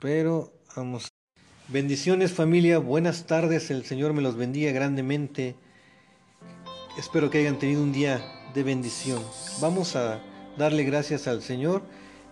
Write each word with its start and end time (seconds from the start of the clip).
pero 0.00 0.52
vamos. 0.76 1.08
Bendiciones 1.68 2.32
familia, 2.32 2.78
buenas 2.78 3.26
tardes, 3.26 3.70
el 3.70 3.84
Señor 3.84 4.12
me 4.12 4.22
los 4.22 4.36
bendiga 4.36 4.70
grandemente. 4.72 5.56
Espero 6.98 7.28
que 7.28 7.38
hayan 7.38 7.58
tenido 7.58 7.82
un 7.82 7.92
día 7.92 8.20
de 8.54 8.62
bendición. 8.62 9.22
Vamos 9.60 9.96
a 9.96 10.20
darle 10.56 10.84
gracias 10.84 11.26
al 11.26 11.42
Señor 11.42 11.82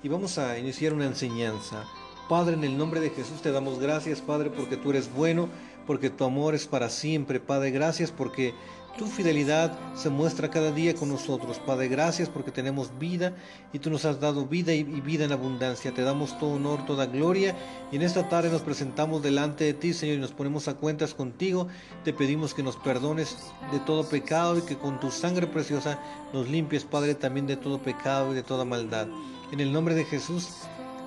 y 0.03 0.08
vamos 0.08 0.38
a 0.38 0.58
iniciar 0.58 0.92
una 0.92 1.06
enseñanza. 1.06 1.85
Padre, 2.29 2.54
en 2.54 2.64
el 2.64 2.79
nombre 2.79 3.00
de 3.00 3.11
Jesús 3.11 3.43
te 3.43 3.53
damos 3.53 3.79
gracias, 3.79 4.21
Padre, 4.21 4.51
porque 4.51 4.77
tú 4.77 4.91
eres 4.91 5.12
bueno, 5.12 5.49
porque 5.87 6.11
tu 6.11 6.25
amor 6.25 6.55
es 6.55 6.66
para 6.66 6.89
siempre, 6.89 7.41
Padre. 7.41 7.71
Gracias 7.71 8.11
porque 8.11 8.55
tu 8.96 9.07
fidelidad 9.07 9.77
se 9.95 10.09
muestra 10.09 10.50
cada 10.50 10.71
día 10.71 10.95
con 10.95 11.09
nosotros. 11.09 11.59
Padre, 11.59 11.89
gracias 11.89 12.29
porque 12.29 12.53
tenemos 12.53 12.96
vida 12.99 13.35
y 13.73 13.80
tú 13.80 13.91
nos 13.91 14.05
has 14.05 14.21
dado 14.21 14.46
vida 14.46 14.73
y 14.73 14.85
vida 14.85 15.25
en 15.25 15.32
abundancia. 15.32 15.93
Te 15.93 16.03
damos 16.03 16.39
todo 16.39 16.53
honor, 16.53 16.86
toda 16.86 17.07
gloria 17.07 17.57
y 17.91 17.96
en 17.96 18.03
esta 18.03 18.29
tarde 18.29 18.50
nos 18.50 18.62
presentamos 18.62 19.22
delante 19.22 19.64
de 19.64 19.75
ti, 19.75 19.93
Señor, 19.93 20.17
y 20.17 20.21
nos 20.21 20.32
ponemos 20.32 20.68
a 20.68 20.75
cuentas 20.75 21.13
contigo. 21.13 21.67
Te 22.05 22.13
pedimos 22.13 22.55
que 22.55 22.63
nos 22.63 22.77
perdones 22.77 23.36
de 23.72 23.80
todo 23.80 24.08
pecado 24.08 24.58
y 24.58 24.63
que 24.63 24.77
con 24.77 25.00
tu 25.00 25.11
sangre 25.11 25.49
preciosa 25.49 25.99
nos 26.32 26.49
limpies, 26.49 26.85
Padre, 26.85 27.16
también 27.16 27.46
de 27.46 27.57
todo 27.57 27.82
pecado 27.82 28.32
y 28.32 28.36
de 28.36 28.43
toda 28.44 28.64
maldad. 28.64 29.08
En 29.50 29.61
el 29.61 29.72
nombre 29.72 29.94
de 29.94 30.05
Jesús, 30.05 30.49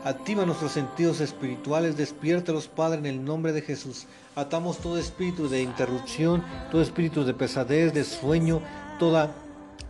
Activa 0.07 0.45
nuestros 0.45 0.71
sentidos 0.71 1.19
espirituales, 1.19 1.97
despiértalos, 1.97 2.69
Padre, 2.69 2.99
en 2.99 3.07
el 3.07 3.25
nombre 3.25 3.51
de 3.51 3.61
Jesús. 3.61 4.05
Atamos 4.37 4.77
todo 4.77 4.97
espíritu 4.97 5.49
de 5.49 5.61
interrupción, 5.61 6.45
todo 6.71 6.81
espíritu 6.81 7.25
de 7.25 7.33
pesadez, 7.33 7.93
de 7.93 8.05
sueño, 8.05 8.61
toda 8.99 9.35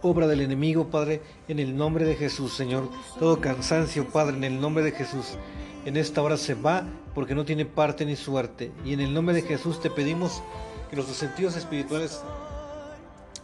obra 0.02 0.26
del 0.26 0.42
enemigo, 0.42 0.88
Padre, 0.88 1.22
en 1.48 1.60
el 1.60 1.78
nombre 1.78 2.04
de 2.04 2.16
Jesús, 2.16 2.54
Señor. 2.54 2.90
Todo 3.20 3.40
cansancio, 3.40 4.08
Padre, 4.08 4.38
en 4.38 4.44
el 4.44 4.60
nombre 4.60 4.84
de 4.84 4.92
Jesús. 4.92 5.38
En 5.86 5.98
esta 5.98 6.24
hora 6.24 6.38
se 6.38 6.56
va 6.56 6.84
porque 7.14 7.36
no 7.36 7.46
tiene 7.46 7.68
parte 7.68 8.04
ni 8.04 8.16
suerte. 8.16 8.72
Y 8.84 8.94
en 8.94 9.02
el 9.02 9.14
nombre 9.14 9.36
de 9.36 9.44
Jesús 9.44 9.80
te 9.80 9.92
pedimos 9.92 10.42
que 10.90 10.96
nuestros 10.96 11.20
sentidos 11.20 11.56
espirituales 11.56 12.24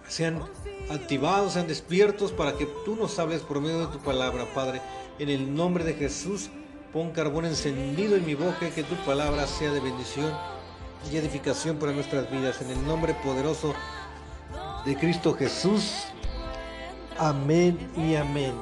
sean 0.08 0.42
activados, 0.90 1.54
sean 1.54 1.68
despiertos 1.68 2.32
para 2.32 2.58
que 2.58 2.66
tú 2.84 2.96
nos 2.96 3.20
hables 3.20 3.42
por 3.44 3.62
medio 3.62 3.82
de 3.82 3.94
tu 3.94 4.00
palabra, 4.00 4.48
Padre. 4.56 4.82
En 5.20 5.30
el 5.30 5.54
nombre 5.54 5.84
de 5.84 5.94
Jesús 5.94 6.50
Pon 6.94 7.10
carbón 7.10 7.46
encendido 7.46 8.16
en 8.16 8.24
mi 8.24 8.36
boca 8.36 8.68
y 8.68 8.70
que 8.70 8.84
tu 8.84 8.94
palabra 8.98 9.48
sea 9.48 9.72
de 9.72 9.80
bendición 9.80 10.32
y 11.12 11.18
edificación 11.18 11.78
para 11.78 11.92
nuestras 11.92 12.30
vidas. 12.30 12.62
En 12.62 12.70
el 12.70 12.86
nombre 12.86 13.16
poderoso 13.16 13.74
de 14.86 14.96
Cristo 14.96 15.34
Jesús. 15.34 16.04
Amén 17.18 17.90
y 17.98 18.14
amén. 18.14 18.54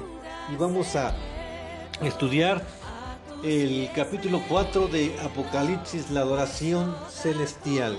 Y 0.50 0.56
vamos 0.56 0.96
a 0.96 1.14
estudiar 2.02 2.66
el 3.44 3.90
capítulo 3.94 4.42
4 4.48 4.88
de 4.88 5.14
Apocalipsis, 5.20 6.10
la 6.10 6.22
adoración 6.22 6.96
celestial. 7.10 7.98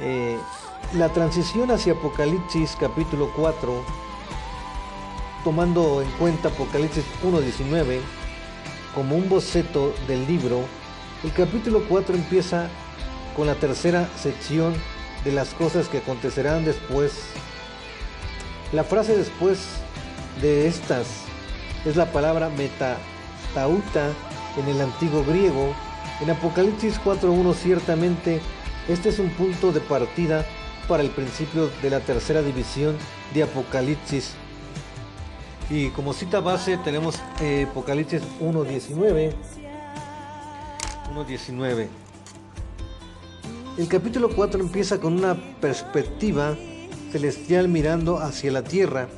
Eh, 0.00 0.36
la 0.94 1.10
transición 1.10 1.70
hacia 1.70 1.92
Apocalipsis 1.92 2.76
capítulo 2.80 3.30
4 3.36 4.11
tomando 5.44 6.02
en 6.02 6.10
cuenta 6.12 6.48
Apocalipsis 6.48 7.04
1.19 7.22 8.00
como 8.94 9.16
un 9.16 9.28
boceto 9.28 9.94
del 10.06 10.26
libro, 10.26 10.64
el 11.24 11.32
capítulo 11.32 11.82
4 11.88 12.14
empieza 12.14 12.68
con 13.36 13.46
la 13.46 13.54
tercera 13.54 14.08
sección 14.16 14.74
de 15.24 15.32
las 15.32 15.50
cosas 15.54 15.88
que 15.88 15.98
acontecerán 15.98 16.64
después. 16.64 17.12
La 18.72 18.84
frase 18.84 19.16
después 19.16 19.58
de 20.40 20.66
estas 20.66 21.06
es 21.84 21.96
la 21.96 22.12
palabra 22.12 22.50
metatauta 22.50 24.10
en 24.58 24.68
el 24.68 24.80
antiguo 24.80 25.24
griego. 25.24 25.74
En 26.20 26.30
Apocalipsis 26.30 27.00
4.1 27.00 27.54
ciertamente 27.54 28.40
este 28.88 29.08
es 29.08 29.18
un 29.18 29.30
punto 29.30 29.72
de 29.72 29.80
partida 29.80 30.44
para 30.88 31.02
el 31.02 31.10
principio 31.10 31.70
de 31.82 31.90
la 31.90 32.00
tercera 32.00 32.42
división 32.42 32.96
de 33.32 33.44
Apocalipsis 33.44 34.34
y 35.72 35.88
como 35.88 36.12
cita 36.12 36.40
base 36.40 36.76
tenemos 36.76 37.18
eh, 37.40 37.66
Apocalipsis 37.70 38.20
1.19. 38.42 39.32
1.19. 41.14 41.88
El 43.78 43.88
capítulo 43.88 44.28
4 44.36 44.60
empieza 44.60 45.00
con 45.00 45.14
una 45.14 45.34
perspectiva 45.62 46.54
celestial 47.10 47.68
mirando 47.68 48.18
hacia 48.18 48.52
la 48.52 48.62
tierra. 48.62 49.08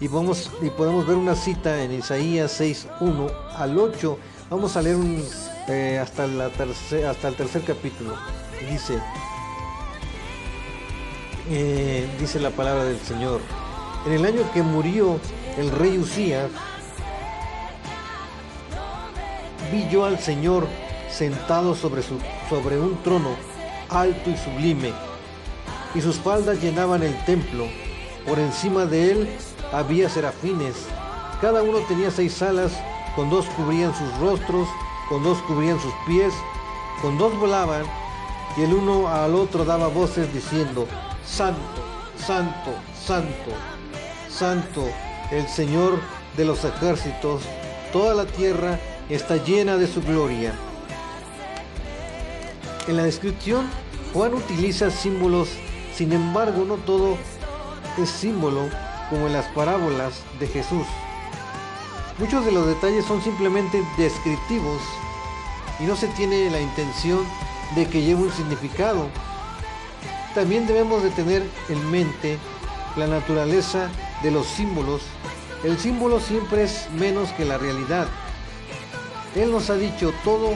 Y, 0.00 0.08
vamos, 0.08 0.50
y 0.60 0.70
podemos 0.70 1.06
ver 1.06 1.16
una 1.16 1.36
cita 1.36 1.80
en 1.80 1.92
Isaías 1.92 2.60
6.1 2.60 3.32
al 3.54 3.78
8. 3.78 4.18
Vamos 4.50 4.76
a 4.76 4.82
leer 4.82 4.96
eh, 5.68 6.00
hasta 6.00 6.24
el 6.24 7.36
tercer 7.36 7.62
capítulo. 7.62 8.16
dice, 8.68 8.98
eh, 11.50 12.08
dice 12.18 12.40
la 12.40 12.50
palabra 12.50 12.82
del 12.82 12.98
Señor. 12.98 13.67
En 14.06 14.12
el 14.12 14.24
año 14.24 14.42
que 14.52 14.62
murió 14.62 15.18
el 15.56 15.70
rey 15.70 15.98
Usías, 15.98 16.50
vi 19.72 19.88
yo 19.90 20.04
al 20.04 20.18
Señor 20.18 20.66
sentado 21.10 21.74
sobre, 21.74 22.02
su, 22.02 22.18
sobre 22.48 22.78
un 22.78 23.02
trono 23.02 23.30
alto 23.90 24.30
y 24.30 24.36
sublime, 24.36 24.92
y 25.94 26.00
sus 26.00 26.16
faldas 26.16 26.62
llenaban 26.62 27.02
el 27.02 27.16
templo. 27.24 27.66
Por 28.26 28.38
encima 28.38 28.84
de 28.86 29.10
él 29.12 29.28
había 29.72 30.08
serafines, 30.08 30.74
cada 31.40 31.62
uno 31.62 31.78
tenía 31.80 32.10
seis 32.10 32.40
alas, 32.42 32.72
con 33.16 33.30
dos 33.30 33.46
cubrían 33.56 33.94
sus 33.94 34.18
rostros, 34.18 34.68
con 35.08 35.22
dos 35.22 35.38
cubrían 35.42 35.80
sus 35.80 35.92
pies, 36.06 36.32
con 37.02 37.18
dos 37.18 37.36
volaban, 37.38 37.82
y 38.56 38.62
el 38.62 38.74
uno 38.74 39.08
al 39.08 39.34
otro 39.34 39.64
daba 39.64 39.88
voces 39.88 40.32
diciendo, 40.32 40.86
Santo, 41.26 41.60
Santo, 42.16 42.74
Santo, 43.04 43.52
Santo 44.38 44.88
el 45.32 45.48
Señor 45.48 45.98
de 46.36 46.44
los 46.44 46.64
ejércitos, 46.64 47.42
toda 47.92 48.14
la 48.14 48.24
tierra 48.24 48.78
está 49.08 49.36
llena 49.36 49.76
de 49.76 49.88
su 49.88 50.00
gloria. 50.00 50.54
En 52.86 52.96
la 52.96 53.02
descripción, 53.02 53.68
Juan 54.14 54.34
utiliza 54.34 54.92
símbolos, 54.92 55.48
sin 55.92 56.12
embargo 56.12 56.64
no 56.64 56.76
todo 56.76 57.18
es 58.00 58.08
símbolo 58.08 58.68
como 59.10 59.26
en 59.26 59.32
las 59.32 59.46
parábolas 59.46 60.22
de 60.38 60.46
Jesús. 60.46 60.86
Muchos 62.18 62.44
de 62.44 62.52
los 62.52 62.64
detalles 62.68 63.04
son 63.06 63.20
simplemente 63.20 63.82
descriptivos 63.96 64.80
y 65.80 65.82
no 65.82 65.96
se 65.96 66.06
tiene 66.08 66.48
la 66.48 66.60
intención 66.60 67.26
de 67.74 67.86
que 67.88 68.02
lleve 68.02 68.22
un 68.22 68.32
significado. 68.32 69.08
También 70.32 70.68
debemos 70.68 71.02
de 71.02 71.10
tener 71.10 71.42
en 71.68 71.90
mente 71.90 72.38
la 72.96 73.08
naturaleza 73.08 73.90
de 74.22 74.30
los 74.30 74.46
símbolos, 74.46 75.02
el 75.64 75.78
símbolo 75.78 76.20
siempre 76.20 76.64
es 76.64 76.88
menos 76.92 77.30
que 77.32 77.44
la 77.44 77.58
realidad. 77.58 78.06
Él 79.34 79.50
nos 79.50 79.70
ha 79.70 79.74
dicho 79.74 80.12
todo 80.24 80.54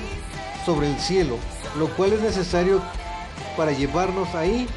sobre 0.65 0.91
el 0.91 0.99
cielo, 0.99 1.37
lo 1.79 1.89
cual 1.89 2.13
es 2.13 2.21
necesario 2.21 2.81
para 3.57 3.73
llevarnos 3.73 4.35
ahí. 4.35 4.69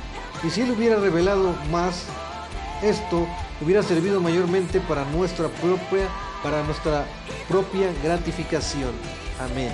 Y 0.44 0.50
si 0.50 0.62
Él 0.62 0.72
hubiera 0.72 0.97
revelado 0.97 1.56
más, 1.72 2.06
esto 2.81 3.28
hubiera 3.62 3.84
servido 3.84 4.19
mayormente 4.19 4.81
para 4.81 5.06
nuestra 5.06 5.47
propia, 5.47 6.07
para 6.44 6.63
nuestra 6.63 7.06
propia 7.47 7.91
gratificación. 8.03 8.91
Amén. 9.40 9.72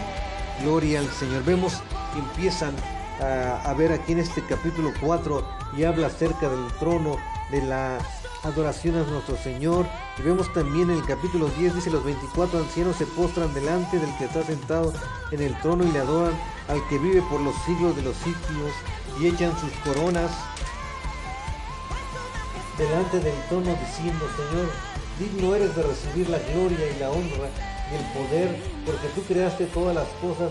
Gloria 0.62 1.00
al 1.00 1.10
Señor. 1.10 1.44
Vemos 1.44 1.82
que 2.14 2.20
empiezan 2.20 2.76
a, 3.22 3.70
a 3.70 3.74
ver 3.74 3.92
aquí 3.92 4.12
en 4.12 4.20
este 4.20 4.44
capítulo 4.46 4.92
4 5.02 5.48
y 5.78 5.84
habla 5.84 6.08
acerca 6.08 6.50
del 6.50 6.68
trono, 6.80 7.18
de 7.52 7.62
la 7.64 7.98
adoración 8.44 8.96
a 8.96 9.03
nuestro 9.03 9.38
Señor. 9.38 9.85
Y 10.18 10.22
vemos 10.24 10.52
también 10.53 10.90
en 10.90 10.97
el 10.97 11.06
capítulo 11.06 11.47
10, 11.57 11.75
dice, 11.75 11.90
los 11.90 12.03
24 12.03 12.59
ancianos 12.59 12.96
se 12.96 13.06
postran 13.06 13.53
delante 13.53 14.00
del 14.00 14.16
que 14.18 14.25
está 14.25 14.44
sentado 14.44 14.94
en 15.31 15.42
el 15.42 15.60
trono 15.62 15.83
y 15.83 15.92
le 15.92 16.00
adoran 16.00 16.33
al 16.68 16.86
que 16.88 16.98
vive 16.98 17.21
por 17.30 17.42
los 17.42 17.56
siglos 17.66 17.95
de 17.95 18.04
los 18.04 18.16
sitios 18.18 18.71
y 19.19 19.27
echan 19.27 19.51
sus 19.60 19.71
coronas 19.83 20.31
delante 22.77 23.19
del 23.19 23.36
trono 23.50 23.75
diciendo, 23.75 24.25
Señor, 24.36 24.69
digno 25.19 25.56
eres 25.56 25.75
de 25.75 25.83
recibir 25.83 26.30
la 26.30 26.39
gloria 26.39 26.92
y 26.95 27.00
la 27.00 27.12
honra 27.12 27.50
y 27.92 27.95
el 27.95 28.27
poder, 28.27 28.62
porque 28.86 29.07
tú 29.13 29.21
creaste 29.24 29.66
todas 29.66 29.94
las 29.94 30.07
cosas 30.21 30.50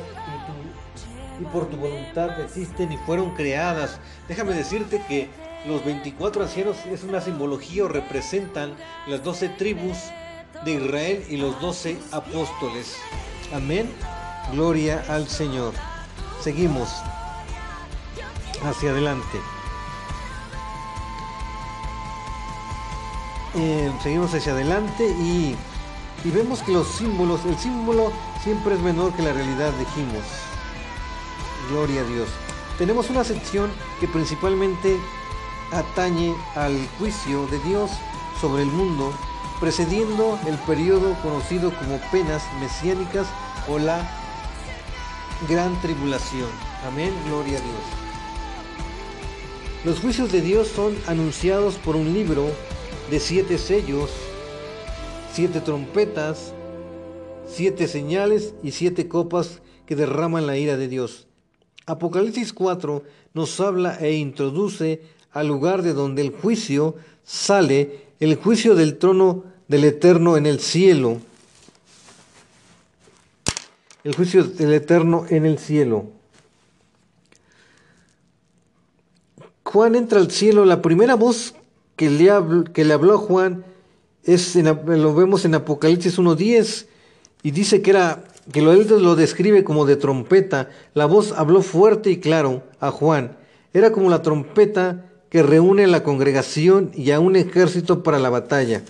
y, 1.39 1.43
y 1.43 1.47
por 1.47 1.69
tu 1.69 1.77
voluntad 1.77 2.39
existen 2.41 2.93
y 2.93 2.99
fueron 2.99 3.35
creadas. 3.35 3.99
Déjame 4.29 4.53
decirte 4.53 5.03
que 5.09 5.31
los 5.67 5.85
24 5.85 6.43
ancianos 6.43 6.77
es 6.91 7.03
una 7.05 7.21
simbología 7.21 7.85
o 7.85 7.89
representan 7.89 8.75
las 9.07 9.23
12 9.23 9.51
tribus 9.51 9.97
de 10.65 10.73
Israel 10.73 11.25
y 11.29 11.37
los 11.37 11.61
12 11.61 11.99
apóstoles. 12.13 12.97
Amén. 13.55 13.91
Gloria 14.53 15.05
al 15.09 15.29
Señor. 15.29 15.75
Seguimos 16.41 16.89
hacia 18.63 18.91
adelante. 18.91 19.39
Eh, 23.55 23.93
seguimos 24.03 24.33
hacia 24.33 24.53
adelante 24.53 25.09
y 25.09 25.57
Y 26.23 26.31
vemos 26.31 26.63
que 26.63 26.73
los 26.73 26.87
símbolos, 26.87 27.41
el 27.47 27.57
símbolo 27.57 28.13
siempre 28.43 28.75
es 28.75 28.81
menor 28.81 29.15
que 29.15 29.23
la 29.23 29.33
realidad, 29.33 29.73
dijimos. 29.79 30.23
Gloria 31.71 32.03
a 32.03 32.05
Dios. 32.05 32.29
Tenemos 32.77 33.09
una 33.09 33.25
sección 33.25 33.71
que 34.01 34.07
principalmente 34.07 34.99
atañe 35.73 36.35
al 36.55 36.77
juicio 36.99 37.47
de 37.47 37.59
Dios 37.61 37.91
sobre 38.41 38.63
el 38.63 38.71
mundo, 38.71 39.13
precediendo 39.61 40.39
el 40.47 40.57
periodo 40.59 41.15
conocido 41.23 41.73
como 41.77 42.01
penas 42.11 42.43
mesiánicas 42.61 43.27
o 43.69 43.79
la 43.79 44.09
gran 45.49 45.81
tribulación. 45.81 46.49
Amén, 46.87 47.13
gloria 47.27 47.59
a 47.59 47.61
Dios. 47.61 48.01
Los 49.85 50.01
juicios 50.01 50.31
de 50.33 50.43
Dios 50.43 50.69
son 50.69 50.95
anunciados 51.07 51.77
por 51.77 51.97
un 51.97 52.13
libro 52.13 52.47
de 53.11 53.21
siete 53.21 53.59
sellos, 53.59 54.11
siete 55.33 55.61
trompetas, 55.61 56.53
siete 57.47 57.89
señales 57.89 58.55
y 58.63 58.73
siete 58.73 59.09
copas 59.09 59.63
que 59.87 59.97
derraman 59.97 60.47
la 60.47 60.57
ira 60.57 60.77
de 60.77 60.89
Dios. 60.89 61.27
Apocalipsis 61.87 62.53
4 62.53 63.03
nos 63.35 63.59
habla 63.59 63.97
e 64.01 64.13
introduce 64.13 65.03
al 65.33 65.47
lugar 65.49 65.83
de 65.83 65.93
donde 65.93 66.23
el 66.23 66.31
juicio 66.31 66.97
sale, 67.25 68.07
el 68.21 68.37
juicio 68.37 68.75
del 68.75 68.99
trono 68.99 69.45
del 69.69 69.85
Eterno 69.85 70.37
en 70.37 70.47
el 70.47 70.61
cielo. 70.61 71.19
El 74.03 74.15
juicio 74.15 74.45
del 74.45 74.73
Eterno 74.73 75.27
en 75.29 75.47
el 75.47 75.59
cielo. 75.59 76.07
Juan 79.63 79.95
entra 79.95 80.19
al 80.19 80.31
cielo, 80.33 80.65
la 80.65 80.83
primera 80.83 81.15
voz 81.15 81.55
que 81.95 82.11
le, 82.11 82.31
habló 82.31 83.15
a 83.15 83.19
Juan 83.19 83.65
es 84.25 84.57
lo 84.57 85.15
vemos 85.15 85.45
en 85.45 85.55
Apocalipsis 85.55 86.19
1.10 86.19 86.87
y 87.43 87.51
dice 87.53 87.81
que 87.83 87.91
era 87.91 88.25
que 88.53 88.63
lo, 88.63 88.73
él 88.73 88.89
lo 88.89 89.15
describe 89.15 89.63
como 89.63 89.87
de 89.87 89.97
trompeta. 89.97 90.71
La 90.95 91.07
voz 91.07 91.33
habló 91.33 91.63
fuerte 91.63 92.11
y 92.11 92.19
claro 92.19 92.65
a 92.81 92.91
Juan. 92.91 93.37
Era 93.73 93.93
como 93.93 94.11
la 94.11 94.23
trompeta 94.23 95.10
que 95.31 95.43
reúne 95.43 95.85
a 95.85 95.89
la 95.89 96.03
congregación 96.03 96.91
y 96.95 97.13
a 97.13 97.21
un 97.21 97.37
ejército 97.37 98.03
para 98.03 98.19
la 98.19 98.31
batalla. 98.31 98.83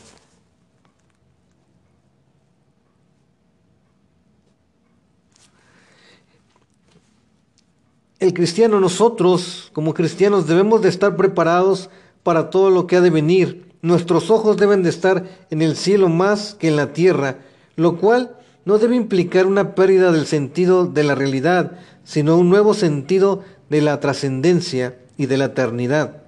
El 8.19 8.35
cristiano, 8.35 8.81
nosotros 8.81 9.71
como 9.73 9.95
cristianos 9.95 10.47
debemos 10.47 10.83
de 10.83 10.89
estar 10.89 11.17
preparados 11.17 11.89
para 12.23 12.51
todo 12.51 12.71
lo 12.71 12.87
que 12.87 12.97
ha 12.97 13.01
de 13.01 13.11
venir. 13.11 13.73
Nuestros 13.83 14.31
ojos 14.31 14.59
deben 14.59 14.83
de 14.83 14.91
estar 14.91 15.25
en 15.51 15.63
el 15.63 15.75
cielo 15.77 16.09
más 16.09 16.55
que 16.55 16.69
en 16.69 16.77
la 16.77 16.93
tierra, 16.93 17.39
lo 17.77 17.97
cual 17.97 18.37
no 18.67 18.79
debe 18.79 18.97
implicar 18.97 19.47
una 19.47 19.75
pérdida 19.75 20.13
del 20.13 20.27
sentido 20.27 20.87
de 20.87 21.03
la 21.03 21.15
realidad, 21.15 21.79
sino 22.05 22.37
un 22.37 22.51
nuevo 22.51 22.75
sentido 22.75 23.43
de 23.71 23.81
la 23.81 24.01
trascendencia 24.01 24.99
y 25.17 25.25
de 25.25 25.39
la 25.39 25.47
eternidad. 25.47 26.20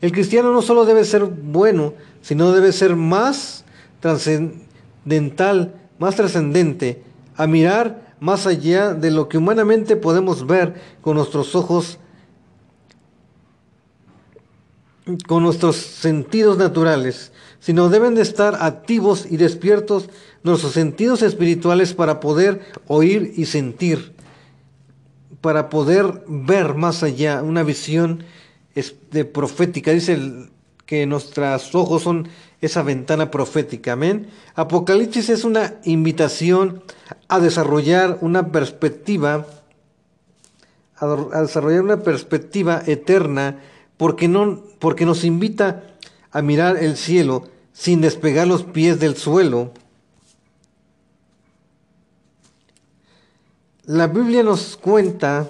El 0.00 0.12
cristiano 0.12 0.52
no 0.52 0.62
solo 0.62 0.84
debe 0.84 1.04
ser 1.04 1.24
bueno, 1.24 1.94
sino 2.22 2.52
debe 2.52 2.72
ser 2.72 2.96
más 2.96 3.64
trascendental, 4.00 5.74
más 5.98 6.16
trascendente, 6.16 7.02
a 7.36 7.46
mirar 7.46 8.14
más 8.18 8.46
allá 8.46 8.94
de 8.94 9.10
lo 9.10 9.28
que 9.28 9.38
humanamente 9.38 9.96
podemos 9.96 10.46
ver 10.46 10.80
con 11.02 11.16
nuestros 11.16 11.54
ojos, 11.54 11.98
con 15.26 15.42
nuestros 15.42 15.76
sentidos 15.76 16.56
naturales, 16.56 17.32
sino 17.58 17.88
deben 17.88 18.14
de 18.14 18.22
estar 18.22 18.56
activos 18.60 19.26
y 19.28 19.36
despiertos 19.36 20.08
nuestros 20.42 20.72
sentidos 20.72 21.22
espirituales 21.22 21.92
para 21.92 22.20
poder 22.20 22.60
oír 22.86 23.32
y 23.36 23.46
sentir, 23.46 24.14
para 25.40 25.68
poder 25.68 26.24
ver 26.26 26.74
más 26.74 27.02
allá, 27.02 27.42
una 27.42 27.62
visión 27.62 28.24
de 28.74 29.24
profética. 29.24 29.92
Dice 29.92 30.18
que 30.86 31.06
nuestros 31.06 31.74
ojos 31.74 32.02
son 32.02 32.28
esa 32.60 32.82
ventana 32.82 33.30
profética. 33.30 33.92
Amén. 33.92 34.28
Apocalipsis 34.54 35.28
es 35.28 35.44
una 35.44 35.76
invitación 35.84 36.82
a 37.28 37.40
desarrollar 37.40 38.18
una 38.20 38.52
perspectiva, 38.52 39.46
a 40.96 41.40
desarrollar 41.42 41.82
una 41.82 42.02
perspectiva 42.02 42.82
eterna, 42.86 43.60
porque, 43.96 44.28
no, 44.28 44.62
porque 44.78 45.06
nos 45.06 45.24
invita 45.24 45.84
a 46.30 46.42
mirar 46.42 46.76
el 46.76 46.96
cielo 46.96 47.48
sin 47.72 48.00
despegar 48.00 48.46
los 48.46 48.64
pies 48.64 49.00
del 49.00 49.16
suelo. 49.16 49.72
La 53.84 54.06
Biblia 54.06 54.42
nos 54.42 54.76
cuenta 54.76 55.48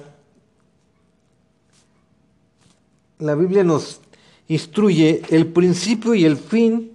la 3.20 3.34
Biblia 3.34 3.64
nos 3.64 4.00
instruye 4.49 5.22
el 5.31 5.46
principio 5.46 6.14
y 6.14 6.25
el 6.25 6.37
fin 6.37 6.93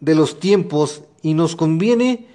de 0.00 0.14
los 0.14 0.38
tiempos 0.38 1.02
y 1.22 1.34
nos 1.34 1.56
conviene 1.56 2.26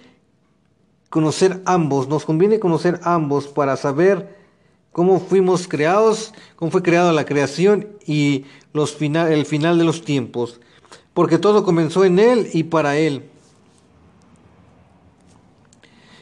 conocer 1.10 1.62
ambos, 1.66 2.07
nos 2.07 2.25
conviene 2.25 2.60
conocer 2.60 3.00
ambos 3.04 3.48
para 3.48 3.77
saber 3.77 4.38
cómo 4.92 5.19
fuimos 5.19 5.68
creados, 5.68 6.33
cómo 6.56 6.71
fue 6.71 6.83
creada 6.83 7.13
la 7.13 7.25
creación 7.25 7.88
y 8.06 8.45
los 8.74 8.94
final, 8.94 9.31
el 9.31 9.45
final 9.45 9.77
de 9.77 9.83
los 9.83 10.04
tiempos, 10.04 10.60
porque 11.13 11.38
todo 11.38 11.63
comenzó 11.63 12.06
en 12.06 12.19
Él 12.19 12.50
y 12.54 12.63
para 12.63 12.98
Él. 12.98 13.30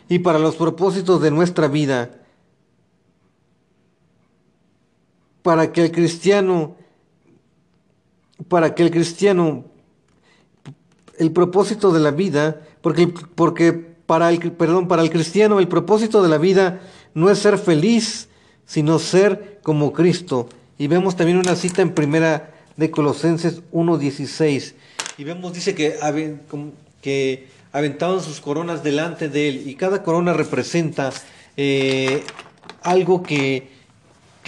Y 0.09 0.19
para 0.19 0.39
los 0.39 0.55
propósitos 0.55 1.21
de 1.21 1.31
nuestra 1.31 1.67
vida. 1.67 2.26
Para 5.47 5.71
que 5.71 5.81
el 5.81 5.93
cristiano, 5.93 6.75
para 8.49 8.75
que 8.75 8.83
el 8.83 8.91
cristiano, 8.91 9.63
el 11.17 11.31
propósito 11.31 11.93
de 11.93 12.01
la 12.01 12.11
vida, 12.11 12.63
porque, 12.81 13.07
porque 13.07 13.71
para 13.71 14.29
el, 14.29 14.51
perdón, 14.51 14.89
para 14.89 15.03
el 15.03 15.09
cristiano 15.09 15.61
el 15.61 15.69
propósito 15.69 16.21
de 16.21 16.27
la 16.27 16.37
vida 16.37 16.81
no 17.13 17.29
es 17.29 17.39
ser 17.39 17.57
feliz, 17.57 18.27
sino 18.65 18.99
ser 18.99 19.61
como 19.63 19.93
Cristo. 19.93 20.49
Y 20.77 20.87
vemos 20.87 21.15
también 21.15 21.37
una 21.37 21.55
cita 21.55 21.81
en 21.81 21.95
primera 21.95 22.53
de 22.75 22.91
Colosenses 22.91 23.61
1.16. 23.71 24.73
Y 25.17 25.23
vemos, 25.23 25.53
dice 25.53 25.73
que, 25.73 25.95
que 27.01 27.47
aventaban 27.71 28.21
sus 28.21 28.41
coronas 28.41 28.83
delante 28.83 29.29
de 29.29 29.47
él. 29.47 29.63
Y 29.65 29.75
cada 29.75 30.03
corona 30.03 30.33
representa 30.33 31.13
eh, 31.55 32.21
algo 32.81 33.23
que, 33.23 33.76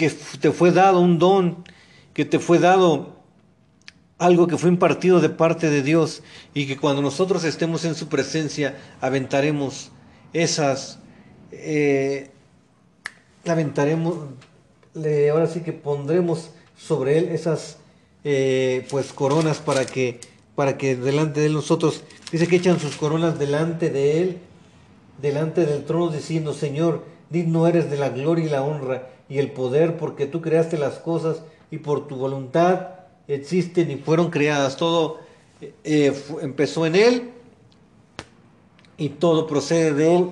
que 0.00 0.08
te 0.08 0.50
fue 0.50 0.72
dado 0.72 0.98
un 0.98 1.18
don, 1.18 1.62
que 2.14 2.24
te 2.24 2.38
fue 2.38 2.58
dado 2.58 3.16
algo 4.16 4.46
que 4.46 4.56
fue 4.56 4.70
impartido 4.70 5.20
de 5.20 5.28
parte 5.28 5.68
de 5.68 5.82
Dios 5.82 6.22
y 6.54 6.66
que 6.66 6.78
cuando 6.78 7.02
nosotros 7.02 7.44
estemos 7.44 7.84
en 7.84 7.94
su 7.94 8.08
presencia 8.08 8.78
aventaremos 9.02 9.90
esas, 10.32 11.00
eh, 11.52 12.30
aventaremos, 13.46 14.16
ahora 15.30 15.46
sí 15.46 15.60
que 15.60 15.74
pondremos 15.74 16.48
sobre 16.78 17.18
él 17.18 17.28
esas 17.28 17.76
eh, 18.24 18.86
pues 18.88 19.12
coronas 19.12 19.58
para 19.58 19.84
que, 19.84 20.18
para 20.54 20.78
que 20.78 20.96
delante 20.96 21.40
de 21.40 21.50
nosotros, 21.50 22.04
dice 22.32 22.46
que 22.46 22.56
echan 22.56 22.80
sus 22.80 22.96
coronas 22.96 23.38
delante 23.38 23.90
de 23.90 24.22
él, 24.22 24.38
delante 25.20 25.66
del 25.66 25.84
trono 25.84 26.08
diciendo, 26.08 26.54
Señor, 26.54 27.04
digno 27.28 27.66
eres 27.66 27.90
de 27.90 27.98
la 27.98 28.08
gloria 28.08 28.46
y 28.46 28.48
la 28.48 28.62
honra 28.62 29.19
y 29.30 29.38
el 29.38 29.52
poder 29.52 29.96
porque 29.96 30.26
tú 30.26 30.42
creaste 30.42 30.76
las 30.76 30.98
cosas 30.98 31.42
y 31.70 31.78
por 31.78 32.08
tu 32.08 32.16
voluntad 32.16 32.88
existen 33.28 33.90
y 33.90 33.96
fueron 33.96 34.30
creadas. 34.30 34.76
Todo 34.76 35.20
eh, 35.84 36.12
empezó 36.42 36.84
en 36.84 36.96
Él 36.96 37.30
y 38.98 39.10
todo 39.10 39.46
procede 39.46 39.94
de 39.94 40.16
Él 40.16 40.26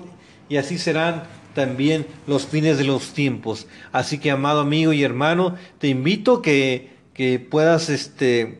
y 0.49 0.57
así 0.57 0.77
serán 0.77 1.23
también 1.55 2.05
los 2.27 2.45
fines 2.45 2.77
de 2.77 2.83
los 2.83 3.13
tiempos. 3.13 3.67
Así 3.91 4.19
que, 4.19 4.31
amado 4.31 4.59
amigo 4.59 4.93
y 4.93 5.03
hermano, 5.03 5.55
te 5.79 5.87
invito 5.87 6.41
que, 6.41 6.89
que 7.13 7.39
puedas 7.39 7.89
este, 7.89 8.59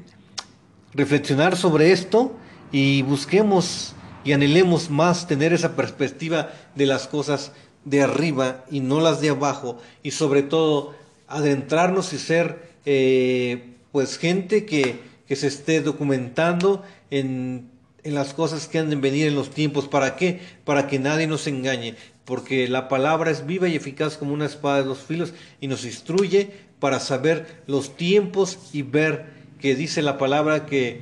reflexionar 0.94 1.58
sobre 1.58 1.92
esto 1.92 2.34
y 2.72 3.02
busquemos 3.02 3.94
y 4.24 4.34
anhelemos 4.34 4.90
más 4.90 5.28
tener 5.28 5.54
esa 5.54 5.76
perspectiva 5.76 6.52
de 6.76 6.86
las 6.86 7.08
cosas 7.08 7.52
de 7.86 8.02
arriba 8.02 8.66
y 8.70 8.80
no 8.82 9.00
las 9.00 9.22
de 9.22 9.30
abajo 9.30 9.80
y 10.04 10.12
sobre 10.12 10.44
todo 10.44 10.94
adentrarnos 11.28 12.14
y 12.14 12.18
ser 12.18 12.70
eh, 12.86 13.76
pues 13.92 14.18
gente 14.18 14.66
que, 14.66 15.00
que, 15.28 15.36
se 15.36 15.48
esté 15.48 15.82
documentando 15.82 16.84
en, 17.12 17.70
en, 18.04 18.16
las 18.16 18.34
cosas 18.34 18.68
que 18.68 18.80
han 18.80 18.90
de 18.90 18.96
venir 18.96 19.28
en 19.28 19.36
los 19.36 19.52
tiempos. 19.52 19.88
¿Para 19.88 20.16
qué? 20.16 20.40
Para 20.66 20.88
que 20.88 21.00
nadie 21.00 21.28
nos 21.28 21.48
engañe, 21.48 21.96
porque 22.26 22.68
la 22.68 22.88
palabra 22.88 23.32
es 23.32 23.46
viva 23.46 23.68
y 23.68 23.76
eficaz 23.76 24.18
como 24.18 24.34
una 24.34 24.46
espada 24.46 24.78
de 24.78 24.84
dos 24.84 25.00
filos 25.00 25.34
y 25.62 25.68
nos 25.68 25.86
instruye 25.86 26.52
para 26.80 27.00
saber 27.00 27.64
los 27.68 27.96
tiempos 27.96 28.58
y 28.74 28.82
ver 28.82 29.40
que 29.60 29.76
dice 29.76 30.02
la 30.02 30.18
palabra 30.18 30.66
que 30.66 31.02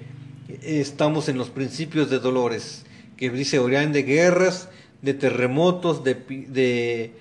estamos 0.64 1.30
en 1.30 1.38
los 1.38 1.50
principios 1.50 2.10
de 2.10 2.20
dolores, 2.20 2.86
que 3.16 3.30
dice 3.30 3.60
oirán 3.60 3.92
de 3.94 4.04
guerras, 4.04 4.70
de 5.08 5.14
terremotos, 5.14 6.04
de, 6.04 6.16
de 6.16 7.14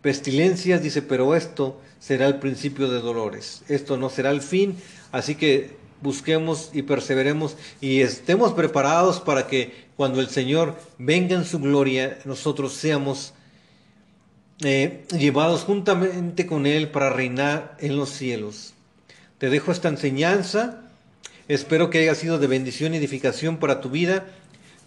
pestilencias, 0.00 0.82
dice, 0.82 1.02
pero 1.02 1.36
esto 1.36 1.78
será 2.00 2.26
el 2.26 2.36
principio 2.36 2.88
de 2.88 3.00
dolores, 3.00 3.64
esto 3.68 3.98
no 3.98 4.08
será 4.08 4.30
el 4.30 4.40
fin, 4.40 4.78
así 5.12 5.34
que 5.34 5.76
busquemos 6.00 6.70
y 6.72 6.80
perseveremos 6.80 7.58
y 7.82 8.00
estemos 8.00 8.54
preparados 8.54 9.20
para 9.20 9.46
que 9.46 9.74
cuando 9.94 10.22
el 10.22 10.30
Señor 10.30 10.74
venga 10.96 11.36
en 11.36 11.44
su 11.44 11.58
gloria, 11.58 12.18
nosotros 12.24 12.72
seamos 12.72 13.34
eh, 14.62 15.04
llevados 15.10 15.64
juntamente 15.64 16.46
con 16.46 16.64
Él 16.64 16.88
para 16.88 17.10
reinar 17.10 17.76
en 17.78 17.98
los 17.98 18.08
cielos. 18.08 18.72
Te 19.36 19.50
dejo 19.50 19.70
esta 19.70 19.90
enseñanza, 19.90 20.80
espero 21.46 21.90
que 21.90 21.98
haya 21.98 22.14
sido 22.14 22.38
de 22.38 22.46
bendición 22.46 22.94
y 22.94 22.96
edificación 22.96 23.58
para 23.58 23.82
tu 23.82 23.90
vida. 23.90 24.28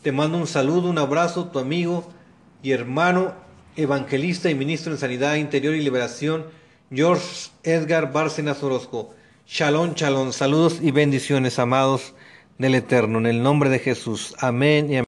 Te 0.02 0.12
mando 0.12 0.40
un 0.40 0.48
saludo, 0.48 0.90
un 0.90 0.98
abrazo, 0.98 1.50
tu 1.50 1.60
amigo 1.60 2.18
y 2.64 2.72
hermano, 2.72 3.34
evangelista 3.76 4.50
y 4.50 4.56
ministro 4.56 4.92
en 4.92 4.98
Sanidad 4.98 5.36
Interior 5.36 5.76
y 5.76 5.82
Liberación, 5.82 6.46
George 6.92 7.50
Edgar 7.64 8.12
Bárcenas 8.12 8.64
Orozco. 8.64 9.14
Shalom, 9.46 9.94
shalom, 9.94 10.32
saludos 10.32 10.80
y 10.82 10.92
bendiciones, 10.92 11.60
amados 11.60 12.14
del 12.58 12.76
Eterno, 12.76 13.20
en 13.20 13.28
el 13.28 13.44
nombre 13.44 13.70
de 13.70 13.80
Jesús. 13.80 14.36
Amén 14.40 14.92
y 14.92 14.98
amén. 14.98 15.07